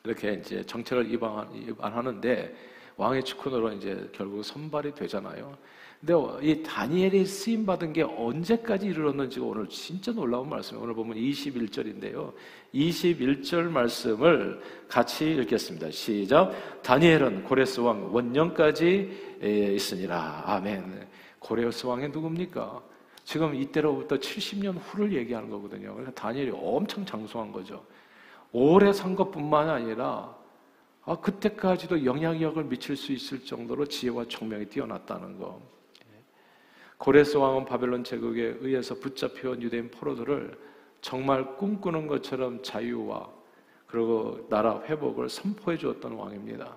이렇게 0.05 0.35
이제 0.35 0.65
정책을 0.65 1.13
입안하는데 1.13 2.55
왕의 2.97 3.25
축훈으로 3.25 3.73
이제 3.73 4.09
결국 4.13 4.45
선발이 4.45 4.95
되잖아요. 4.95 5.57
근데 6.01 6.15
이 6.43 6.63
다니엘이 6.65 7.25
쓰임 7.25 7.65
받은 7.65 7.93
게 7.93 8.03
언제까지 8.03 8.87
이르렀는지가 8.87 9.47
오늘 9.47 9.69
진짜 9.69 10.11
놀라운 10.11 10.49
말씀이에요. 10.49 10.83
오늘 10.83 10.95
보면 10.95 11.17
21절인데요. 11.17 12.33
21절 12.75 13.69
말씀을 13.71 14.61
같이 14.89 15.31
읽겠습니다. 15.31 15.93
시작. 15.93 16.83
다니엘은 16.83 17.45
고레스 17.45 17.81
왕 17.81 18.13
원년까지 18.13 19.71
있으니라. 19.77 20.43
아멘. 20.47 21.07
고레스 21.39 21.87
왕이 21.87 22.09
누굽니까? 22.09 22.83
지금 23.23 23.55
이때로부터 23.55 24.17
70년 24.17 24.77
후를 24.83 25.13
얘기하는 25.13 25.49
거거든요. 25.49 25.93
그러니까 25.93 26.11
다니엘이 26.21 26.51
엄청 26.53 27.07
장수한 27.07 27.53
거죠. 27.53 27.85
오래 28.53 28.93
산 28.93 29.17
것뿐만 29.17 29.69
아니라 29.69 30.37
아, 31.05 31.17
그때까지도 31.17 32.05
영향력을 32.05 32.63
미칠 32.65 32.97
수 32.97 33.13
있을 33.13 33.45
정도로 33.45 33.87
지혜와 33.87 34.27
총명이 34.27 34.67
뛰어났다는 34.67 35.39
거. 35.39 35.61
고레스 36.99 37.37
왕은 37.37 37.65
바벨론 37.65 38.05
제국에 38.05 38.59
의해서 38.61 38.95
붙잡혀온 38.95 39.61
유대인 39.61 39.91
포로들을 39.91 40.57
정말 41.01 41.57
꿈꾸는 41.57 42.07
것처럼 42.07 42.63
자유와 42.63 43.29
그리고 43.89 44.47
나라 44.49 44.81
회복을 44.83 45.29
선포해 45.29 45.77
주었던 45.77 46.13
왕입니다. 46.13 46.77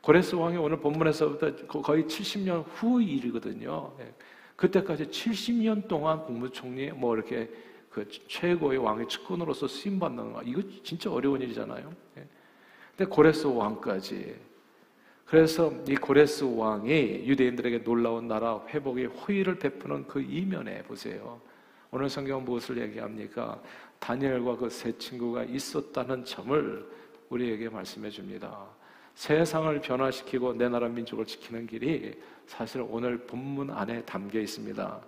고레스 0.00 0.34
왕이 0.34 0.56
오늘 0.56 0.80
본문에서부터 0.80 1.68
거의 1.68 2.04
70년 2.04 2.64
후 2.66 3.00
일이거든요. 3.00 3.94
예. 4.00 4.12
그때까지 4.56 5.06
70년 5.06 5.86
동안 5.86 6.24
국무총리 6.24 6.90
뭐 6.90 7.14
이렇게 7.14 7.48
그 7.90 8.08
최고의 8.28 8.78
왕의 8.78 9.08
측근으로서 9.08 9.66
쓰임 9.68 9.98
받는 9.98 10.32
거 10.32 10.42
이거 10.42 10.62
진짜 10.84 11.10
어려운 11.12 11.40
일이잖아요. 11.42 11.92
예. 12.18 12.26
근데 12.96 13.10
고레스 13.10 13.46
왕까지 13.46 14.36
그래서 15.24 15.72
이 15.88 15.94
고레스 15.94 16.44
왕이 16.44 17.24
유대인들에게 17.26 17.84
놀라운 17.84 18.26
나라 18.28 18.64
회복의 18.68 19.06
호의를 19.06 19.58
베푸는 19.58 20.06
그 20.06 20.20
이면에 20.20 20.82
보세요. 20.82 21.40
오늘 21.90 22.08
성경은 22.08 22.44
무엇을 22.44 22.78
얘기합니까? 22.78 23.60
다니엘과 23.98 24.56
그 24.56 24.68
세 24.70 24.96
친구가 24.96 25.44
있었다는 25.44 26.24
점을 26.24 26.88
우리에게 27.28 27.68
말씀해 27.68 28.10
줍니다. 28.10 28.66
세상을 29.14 29.80
변화시키고 29.80 30.54
내 30.54 30.68
나라 30.68 30.88
민족을 30.88 31.26
지키는 31.26 31.66
길이 31.66 32.14
사실 32.46 32.84
오늘 32.88 33.18
본문 33.18 33.70
안에 33.70 34.04
담겨 34.04 34.40
있습니다. 34.40 35.00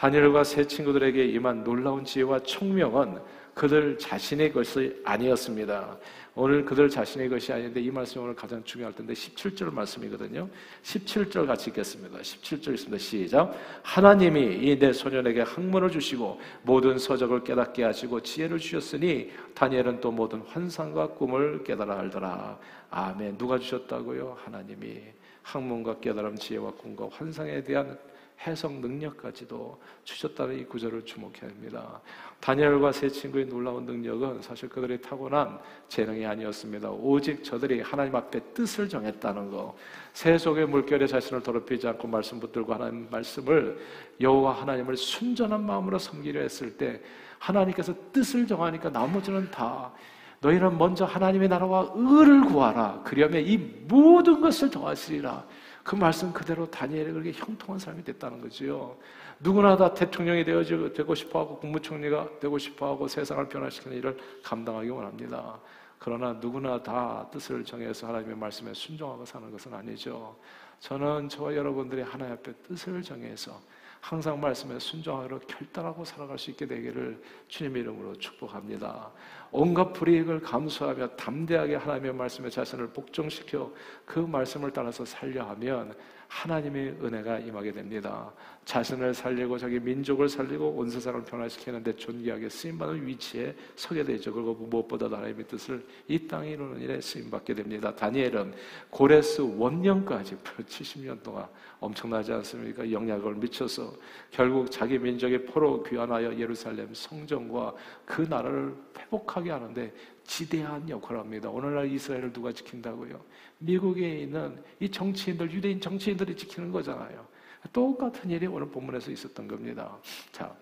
다니엘과 0.00 0.44
세 0.44 0.66
친구들에게 0.66 1.26
임한 1.26 1.62
놀라운 1.62 2.06
지혜와 2.06 2.38
총명은 2.40 3.18
그들 3.52 3.98
자신의 3.98 4.50
것이 4.50 4.98
아니었습니다. 5.04 5.98
오늘 6.34 6.64
그들 6.64 6.88
자신의 6.88 7.28
것이 7.28 7.52
아닌데 7.52 7.82
이 7.82 7.90
말씀이 7.90 8.24
오늘 8.24 8.34
가장 8.34 8.64
중요할 8.64 8.94
텐데 8.94 9.12
17절 9.12 9.70
말씀이거든요. 9.74 10.48
17절 10.82 11.46
같이 11.46 11.68
읽겠습니다. 11.68 12.18
17절 12.18 12.72
있습니다. 12.72 12.96
시작. 12.96 13.52
하나님이 13.82 14.60
이 14.62 14.78
내 14.78 14.90
소년에게 14.94 15.42
학문을 15.42 15.90
주시고 15.90 16.40
모든 16.62 16.98
서적을 16.98 17.44
깨닫게 17.44 17.84
하시고 17.84 18.22
지혜를 18.22 18.58
주셨으니 18.58 19.30
다니엘은 19.54 20.00
또 20.00 20.10
모든 20.10 20.40
환상과 20.40 21.08
꿈을 21.08 21.62
깨달아 21.62 21.98
알더라. 21.98 22.58
아멘. 22.88 23.36
누가 23.36 23.58
주셨다고요? 23.58 24.38
하나님이 24.46 25.02
학문과 25.42 26.00
깨달음, 26.00 26.36
지혜와 26.36 26.70
꿈과 26.70 27.10
환상에 27.12 27.62
대한 27.62 27.98
해석 28.46 28.72
능력까지도 28.80 29.78
주셨다는 30.04 30.58
이 30.58 30.64
구절을 30.64 31.04
주목해야 31.04 31.50
합니다. 31.50 32.00
다니엘과 32.40 32.92
세 32.92 33.08
친구의 33.08 33.46
놀라운 33.46 33.84
능력은 33.84 34.40
사실 34.40 34.68
그들의 34.70 35.02
타고난 35.02 35.58
재능이 35.88 36.24
아니었습니다. 36.24 36.90
오직 36.90 37.44
저들이 37.44 37.82
하나님 37.82 38.16
앞에 38.16 38.40
뜻을 38.54 38.88
정했다는 38.88 39.50
거. 39.50 39.76
새 40.14 40.38
속의 40.38 40.66
물결에 40.68 41.06
자신을 41.06 41.42
더럽히지 41.42 41.86
않고 41.88 42.08
말씀 42.08 42.40
붙들고 42.40 42.72
하나님 42.72 43.08
말씀을 43.10 43.78
여호와 44.20 44.62
하나님을 44.62 44.96
순전한 44.96 45.66
마음으로 45.66 45.98
섬기려 45.98 46.40
했을 46.40 46.78
때 46.78 47.02
하나님께서 47.38 47.94
뜻을 48.10 48.46
정하니까 48.46 48.88
나머지는 48.88 49.50
다 49.50 49.92
너희는 50.40 50.78
먼저 50.78 51.04
하나님의 51.04 51.48
나라와 51.48 51.90
의를 51.94 52.40
구하라. 52.46 53.02
그러면 53.04 53.44
이 53.44 53.58
모든 53.58 54.40
것을 54.40 54.70
더하시리라. 54.70 55.44
그 55.82 55.94
말씀 55.94 56.32
그대로 56.32 56.70
다니엘이 56.70 57.12
그렇게 57.12 57.32
형통한 57.32 57.78
사람이 57.78 58.04
됐다는 58.04 58.40
거지요. 58.40 58.96
누구나 59.40 59.76
다 59.76 59.94
대통령이 59.94 60.44
되고 60.44 61.14
싶어하고 61.14 61.58
국무총리가 61.58 62.38
되고 62.40 62.58
싶어하고 62.58 63.08
세상을 63.08 63.48
변화시키는 63.48 63.96
일을 63.96 64.18
감당하기 64.42 64.88
원합니다. 64.90 65.58
그러나 65.98 66.32
누구나 66.34 66.82
다 66.82 67.26
뜻을 67.30 67.64
정해서 67.64 68.08
하나님의 68.08 68.36
말씀에 68.36 68.72
순종하고 68.74 69.24
사는 69.24 69.50
것은 69.50 69.72
아니죠. 69.74 70.36
저는 70.80 71.28
저와 71.28 71.54
여러분들이 71.54 72.02
하나님 72.02 72.34
앞에 72.34 72.52
뜻을 72.68 73.02
정해서 73.02 73.60
항상 74.00 74.40
말씀에 74.40 74.78
순종하기로 74.78 75.40
결단하고 75.40 76.04
살아갈 76.04 76.38
수 76.38 76.50
있게 76.50 76.66
되기를 76.66 77.22
주님 77.48 77.76
이름으로 77.76 78.14
축복합니다. 78.16 79.10
온갖 79.52 79.92
불이익을 79.92 80.40
감수하며 80.40 81.16
담대하게 81.16 81.76
하나님의 81.76 82.14
말씀에 82.14 82.48
자신을 82.48 82.88
복종시켜 82.88 83.72
그 84.06 84.18
말씀을 84.18 84.72
따라서 84.72 85.04
살려 85.04 85.44
하면 85.50 85.94
하나님의 86.30 86.98
은혜가 87.02 87.40
임하게 87.40 87.72
됩니다. 87.72 88.32
자신을 88.64 89.12
살리고 89.12 89.58
자기 89.58 89.80
민족을 89.80 90.28
살리고 90.28 90.68
온 90.68 90.88
세상을 90.88 91.24
변화시키는데 91.24 91.96
존귀하게 91.96 92.48
쓰임받는 92.48 93.04
위치에 93.04 93.54
서게 93.74 94.04
되죠. 94.04 94.32
그리고 94.32 94.54
무엇보다 94.54 95.06
하나님의 95.06 95.44
뜻을 95.48 95.84
이 96.06 96.28
땅에 96.28 96.50
이루는 96.50 96.80
일에 96.80 97.00
쓰임받게 97.00 97.54
됩니다. 97.54 97.94
다니엘은 97.94 98.54
고레스 98.90 99.40
원년까지 99.40 100.36
70년 100.36 101.20
동안 101.20 101.48
엄청나지 101.80 102.32
않습니까? 102.32 102.90
영향을 102.90 103.34
미쳐서 103.34 103.92
결국 104.30 104.70
자기 104.70 104.98
민족의 104.98 105.46
포로 105.46 105.82
귀환하여 105.82 106.38
예루살렘 106.38 106.94
성전과 106.94 107.74
그 108.04 108.22
나라를 108.22 108.76
회복하게 108.96 109.50
하는데 109.50 109.92
지대한 110.30 110.88
역할을 110.88 111.18
합니다. 111.18 111.50
오늘날 111.50 111.90
이스라엘을 111.90 112.32
누가 112.32 112.52
지킨다고요? 112.52 113.20
미국에 113.58 114.20
있는 114.20 114.62
이 114.78 114.88
정치인들, 114.88 115.50
유대인 115.50 115.80
정치인들이 115.80 116.36
지키는 116.36 116.70
거잖아요. 116.70 117.26
똑같은 117.72 118.30
일이 118.30 118.46
오늘 118.46 118.68
본문에서 118.68 119.10
있었던 119.10 119.48
겁니다. 119.48 119.98
자, 120.30 120.54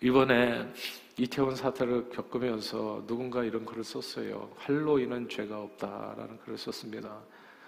이번에 0.00 0.66
이태원 1.18 1.54
사태를 1.54 2.08
겪으면서 2.08 3.04
누군가 3.06 3.44
이런 3.44 3.66
글을 3.66 3.84
썼어요. 3.84 4.50
할로윈은 4.56 5.28
죄가 5.28 5.60
없다라는 5.60 6.38
글을 6.38 6.56
썼습니다. 6.56 7.20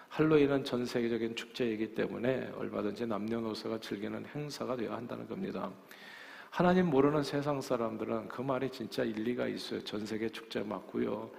할로윈은 0.08 0.64
전 0.64 0.86
세계적인 0.86 1.36
축제이기 1.36 1.94
때문에 1.94 2.52
얼마든지 2.56 3.06
남녀노소가 3.06 3.80
즐기는 3.80 4.24
행사가 4.34 4.76
되어야 4.76 4.96
한다는 4.96 5.28
겁니다. 5.28 5.70
하나님 6.52 6.90
모르는 6.90 7.22
세상 7.22 7.62
사람들은 7.62 8.28
그 8.28 8.42
말이 8.42 8.68
진짜 8.68 9.02
일리가 9.02 9.46
있어요. 9.46 9.82
전 9.84 10.04
세계 10.04 10.28
축제 10.28 10.60
맞고요. 10.60 11.30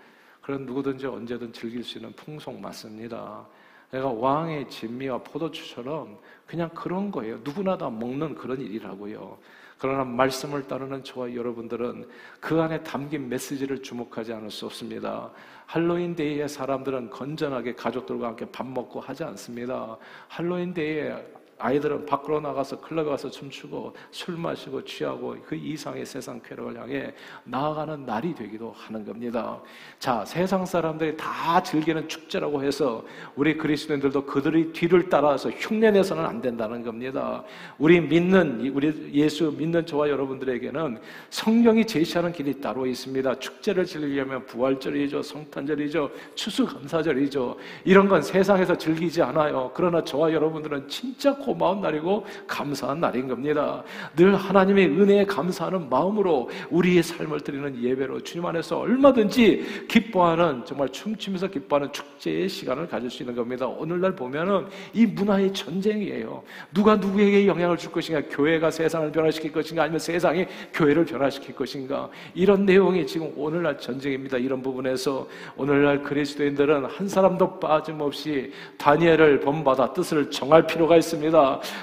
그런 0.41 0.65
누구든지 0.65 1.05
언제든 1.05 1.53
즐길 1.53 1.83
수 1.83 1.99
있는 1.99 2.11
풍속 2.13 2.59
맞습니다. 2.59 3.45
내가 3.91 4.07
왕의 4.07 4.67
진미와 4.71 5.19
포도주처럼 5.19 6.17
그냥 6.47 6.67
그런 6.69 7.11
거예요. 7.11 7.37
누구나 7.43 7.77
다 7.77 7.91
먹는 7.91 8.33
그런 8.33 8.59
일이라고요. 8.59 9.37
그러나 9.77 10.03
말씀을 10.03 10.67
따르는 10.67 11.03
저와 11.03 11.35
여러분들은 11.35 12.09
그 12.39 12.59
안에 12.59 12.81
담긴 12.81 13.29
메시지를 13.29 13.83
주목하지 13.83 14.33
않을 14.33 14.49
수 14.49 14.65
없습니다. 14.65 15.31
할로윈 15.67 16.15
데이에 16.15 16.47
사람들은 16.47 17.11
건전하게 17.11 17.75
가족들과 17.75 18.29
함께 18.29 18.47
밥 18.51 18.65
먹고 18.65 18.99
하지 18.99 19.23
않습니다. 19.23 19.95
할로윈 20.29 20.73
데이에 20.73 21.42
아이들은 21.57 22.05
밖으로 22.05 22.39
나가서 22.39 22.81
클럽에 22.81 23.09
가서 23.09 23.29
춤추고 23.29 23.93
술 24.11 24.37
마시고 24.37 24.83
취하고 24.83 25.35
그 25.45 25.55
이상의 25.55 26.05
세상 26.05 26.41
쾌락을 26.41 26.79
향해 26.79 27.13
나아가는 27.43 28.05
날이 28.05 28.33
되기도 28.35 28.73
하는 28.75 29.05
겁니다. 29.05 29.61
자, 29.99 30.25
세상 30.25 30.65
사람들이 30.65 31.15
다 31.15 31.61
즐기는 31.63 32.07
축제라고 32.07 32.63
해서 32.63 33.05
우리 33.35 33.57
그리스도인들도 33.57 34.25
그들의 34.25 34.73
뒤를 34.73 35.09
따라서 35.09 35.49
흉내내서는 35.49 36.25
안 36.25 36.41
된다는 36.41 36.83
겁니다. 36.83 37.43
우리 37.77 38.01
믿는 38.01 38.71
우리 38.73 39.11
예수 39.13 39.53
믿는 39.57 39.85
저와 39.85 40.09
여러분들에게는 40.09 40.99
성경이 41.29 41.85
제시하는 41.85 42.31
길이 42.33 42.59
따로 42.59 42.85
있습니다. 42.85 43.39
축제를 43.39 43.85
즐기려면 43.85 44.45
부활절이죠, 44.45 45.21
성탄절이죠, 45.21 46.11
추수감사절이죠. 46.35 47.57
이런 47.85 48.07
건 48.07 48.21
세상에서 48.21 48.77
즐기지 48.77 49.21
않아요. 49.21 49.71
그러나 49.73 50.03
저와 50.03 50.33
여러분들은 50.33 50.87
진짜 50.87 51.35
고 51.43 51.53
고마운 51.53 51.81
날이고 51.81 52.25
감사한 52.47 52.99
날인 52.99 53.27
겁니다. 53.27 53.83
늘 54.15 54.35
하나님의 54.35 54.87
은혜에 54.87 55.25
감사하는 55.25 55.89
마음으로 55.89 56.49
우리의 56.71 57.03
삶을 57.03 57.41
드리는 57.41 57.83
예배로 57.83 58.21
주님 58.21 58.45
안에서 58.45 58.79
얼마든지 58.79 59.85
기뻐하는 59.87 60.63
정말 60.65 60.89
춤추면서 60.89 61.47
기뻐하는 61.47 61.91
축제의 61.91 62.49
시간을 62.49 62.87
가질 62.87 63.09
수 63.09 63.23
있는 63.23 63.35
겁니다. 63.35 63.67
오늘날 63.67 64.15
보면은 64.15 64.67
이 64.93 65.05
문화의 65.05 65.53
전쟁이에요. 65.53 66.43
누가 66.73 66.95
누구에게 66.95 67.45
영향을 67.45 67.77
줄 67.77 67.91
것인가? 67.91 68.21
교회가 68.29 68.71
세상을 68.71 69.11
변화시킬 69.11 69.51
것인가? 69.51 69.83
아니면 69.83 69.99
세상이 69.99 70.45
교회를 70.73 71.05
변화시킬 71.05 71.55
것인가? 71.55 72.09
이런 72.33 72.65
내용이 72.65 73.05
지금 73.05 73.31
오늘날 73.35 73.77
전쟁입니다. 73.77 74.37
이런 74.37 74.61
부분에서 74.61 75.27
오늘날 75.55 76.01
그리스도인들은 76.01 76.85
한 76.85 77.07
사람도 77.07 77.59
빠짐없이 77.59 78.51
다니엘을 78.77 79.41
본받아 79.41 79.93
뜻을 79.93 80.31
정할 80.31 80.65
필요가 80.65 80.97
있습니다. 80.97 81.32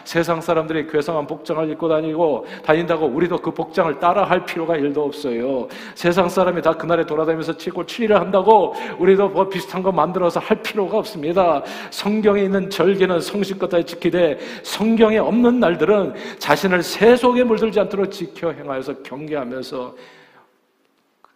세상 0.05 0.41
사람들이 0.41 0.87
괴상한 0.87 1.27
복장을 1.27 1.71
입고 1.71 1.89
다니고 1.89 2.47
다닌다고 2.65 3.07
우리도 3.07 3.39
그 3.39 3.51
복장을 3.51 3.99
따라 3.99 4.25
할 4.25 4.45
필요가 4.45 4.77
일도 4.77 5.05
없어요. 5.05 5.69
세상 5.95 6.29
사람이 6.29 6.63
다 6.63 6.73
그날에 6.73 7.05
돌아다니면서 7.05 7.57
치고 7.57 7.87
추리를 7.87 8.19
한다고 8.19 8.75
우리도 8.99 9.29
뭐 9.29 9.49
비슷한 9.49 9.83
거 9.83 9.93
만들어서 9.93 10.41
할 10.41 10.63
필요가 10.63 10.99
없습니다. 10.99 11.63
성경에 11.91 12.43
있는 12.43 12.71
절개는 12.71 13.21
성실껏하게 13.21 13.85
지키되 13.85 14.39
성경에 14.63 15.19
없는 15.19 15.61
날들은 15.61 16.15
자신을 16.39 16.83
세속에 16.83 17.45
물들지 17.45 17.81
않도록 17.81 18.11
지켜 18.11 18.53
행하여서 18.53 19.03
경계하면서 19.03 19.95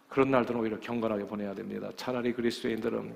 그런 0.09 0.31
날들은 0.31 0.61
오히려 0.61 0.79
경건하게 0.79 1.25
보내야 1.25 1.53
됩니다. 1.53 1.89
차라리 1.97 2.31
그리스도인들은 2.31 3.13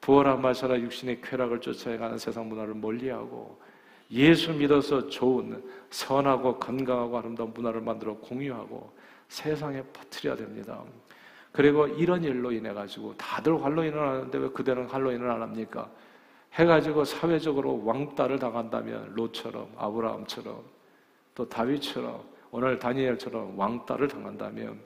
부활한 0.00 0.40
말처럼 0.40 0.80
육신의 0.80 1.20
쾌락을 1.20 1.60
쫓아가는 1.60 2.16
세상 2.16 2.48
문화를 2.48 2.74
멀리하고 2.74 3.58
예수 4.10 4.52
믿어서 4.52 5.08
좋은 5.08 5.62
선하고 5.90 6.58
건강하고 6.58 7.18
아름다운 7.18 7.52
문화를 7.52 7.80
만들어 7.80 8.14
공유하고 8.16 8.90
세상에 9.28 9.82
퍼뜨려야 9.92 10.36
됩니다. 10.36 10.82
그리고 11.52 11.86
이런 11.86 12.22
일로 12.24 12.52
인해 12.52 12.72
가지고 12.72 13.16
다들 13.16 13.62
할로윈을 13.62 13.98
하는데 13.98 14.38
왜 14.38 14.48
그대는 14.50 14.86
할로윈을 14.88 15.30
안 15.30 15.42
합니까? 15.42 15.90
해가지고 16.54 17.04
사회적으로 17.04 17.84
왕따를 17.84 18.38
당한다면 18.38 19.12
로처럼 19.14 19.72
아브라함처럼 19.76 20.62
또 21.34 21.48
다윗처럼 21.48 22.22
오늘 22.50 22.78
다니엘처럼 22.78 23.56
왕따를 23.56 24.08
당한다면 24.08 24.80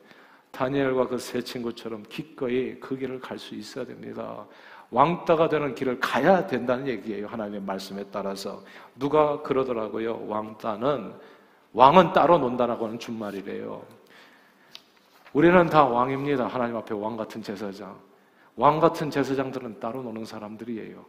다니엘과 0.50 1.08
그 1.08 1.18
세 1.18 1.42
친구처럼 1.42 2.04
기꺼이 2.08 2.78
그 2.78 2.96
길을 2.96 3.18
갈 3.20 3.38
수 3.38 3.54
있어야 3.54 3.84
됩니다. 3.86 4.46
왕따가 4.94 5.48
되는 5.48 5.74
길을 5.74 5.98
가야 5.98 6.46
된다는 6.46 6.86
얘기예요. 6.86 7.26
하나님의 7.26 7.62
말씀에 7.62 8.04
따라서. 8.12 8.62
누가 8.94 9.42
그러더라고요. 9.42 10.24
왕따는, 10.28 11.12
왕은 11.72 12.12
따로 12.12 12.38
논다라고 12.38 12.86
하는 12.86 13.00
준말이래요. 13.00 13.84
우리는 15.32 15.66
다 15.66 15.84
왕입니다. 15.84 16.46
하나님 16.46 16.76
앞에 16.76 16.94
왕 16.94 17.16
같은 17.16 17.42
제사장. 17.42 17.98
왕 18.54 18.78
같은 18.78 19.10
제사장들은 19.10 19.80
따로 19.80 20.00
노는 20.00 20.24
사람들이에요. 20.24 21.04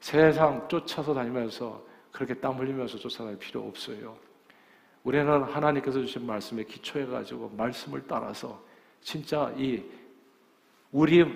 세상 0.00 0.66
쫓아서 0.68 1.12
다니면서 1.12 1.82
그렇게 2.10 2.32
땀 2.32 2.56
흘리면서 2.56 2.96
쫓아다닐 2.96 3.38
필요 3.38 3.60
없어요. 3.60 4.16
우리는 5.04 5.42
하나님께서 5.42 6.00
주신 6.00 6.24
말씀에 6.24 6.64
기초해가지고 6.64 7.52
말씀을 7.58 8.04
따라서 8.08 8.58
진짜 9.02 9.52
이 9.58 9.84
우리 10.90 11.26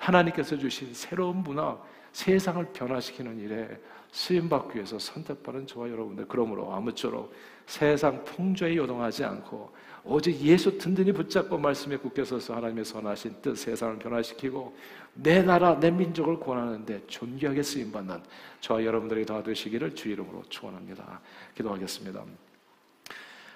하나님께서 0.00 0.56
주신 0.56 0.92
새로운 0.92 1.36
문화, 1.42 1.78
세상을 2.12 2.64
변화시키는 2.72 3.38
일에 3.38 3.68
쓰임받기 4.10 4.76
위해서 4.76 4.98
선택받은 4.98 5.66
저와 5.66 5.88
여러분들. 5.88 6.26
그러므로 6.26 6.72
아무쪼록 6.72 7.32
세상 7.66 8.24
풍조에 8.24 8.74
요동하지 8.76 9.24
않고 9.24 9.70
오직 10.02 10.40
예수 10.40 10.76
든든히 10.76 11.12
붙잡고 11.12 11.58
말씀에 11.58 11.98
굳게 11.98 12.24
서서 12.24 12.56
하나님의 12.56 12.84
선하신 12.84 13.42
뜻 13.42 13.54
세상을 13.54 13.98
변화시키고 13.98 14.74
내 15.14 15.42
나라, 15.42 15.78
내 15.78 15.90
민족을 15.90 16.40
구원하는데 16.40 17.06
존귀하게 17.06 17.62
쓰임받는 17.62 18.22
저와 18.60 18.84
여러분들이 18.84 19.24
다 19.26 19.42
되시기를 19.42 19.94
주 19.94 20.08
이름으로 20.08 20.42
축원합니다. 20.48 21.20
기도하겠습니다. 21.54 22.24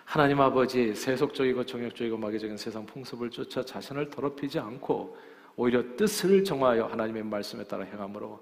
하나님 0.04 0.40
아버지 0.40 0.94
세속적이고 0.94 1.64
정욕적이고 1.64 2.18
마귀적인 2.18 2.56
세상 2.58 2.84
풍습을 2.86 3.30
쫓아 3.30 3.64
자신을 3.64 4.10
더럽히지 4.10 4.58
않고 4.58 5.16
오히려 5.56 5.82
뜻을 5.96 6.44
정하여 6.44 6.86
하나님의 6.86 7.24
말씀에 7.24 7.64
따라 7.64 7.84
행함으로 7.84 8.40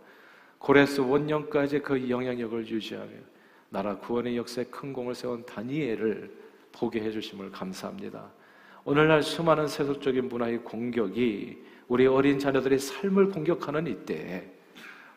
고레스 0.59 1.01
원년까지 1.01 1.81
그 1.81 2.09
영향력을 2.09 2.67
유지하며 2.67 3.11
나라 3.69 3.97
구원의 3.97 4.37
역사에 4.37 4.65
큰 4.67 4.93
공을 4.93 5.15
세운 5.15 5.45
다니엘을 5.45 6.31
보게 6.73 7.01
해주심을 7.01 7.51
감사합니다. 7.51 8.31
오늘날 8.85 9.23
수많은 9.23 9.67
세속적인 9.69 10.29
문화의 10.29 10.59
공격이 10.59 11.63
우리 11.89 12.07
어린 12.07 12.39
자녀들의 12.39 12.79
삶을 12.79 13.31
공격하는 13.31 13.87
이때에 13.87 14.51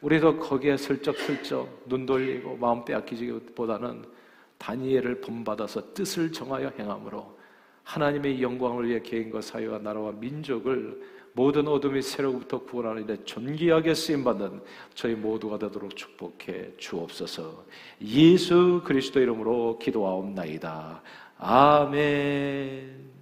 우리도 0.01 0.39
거기에 0.39 0.77
슬쩍슬쩍 0.77 1.83
눈 1.87 2.05
돌리고 2.05 2.57
마음 2.57 2.85
빼앗기기보다는 2.85 4.05
다니엘을 4.57 5.21
본받아서 5.21 5.93
뜻을 5.93 6.31
정하여 6.31 6.71
행함으로 6.77 7.37
하나님의 7.83 8.41
영광을 8.41 8.87
위해 8.87 9.01
개인과 9.01 9.41
사회와 9.41 9.79
나라와 9.79 10.11
민족을 10.11 11.01
모든 11.35 11.67
어둠이 11.67 12.01
새로부터 12.01 12.59
구원하는 12.59 13.03
일에 13.03 13.17
존귀하게 13.25 13.93
쓰임받는 13.93 14.61
저희 14.93 15.15
모두가 15.15 15.59
되도록 15.59 15.95
축복해 15.95 16.77
주옵소서 16.77 17.65
예수 18.01 18.81
그리스도 18.85 19.19
이름으로 19.19 19.77
기도하옵나이다. 19.79 21.01
아멘. 21.37 23.14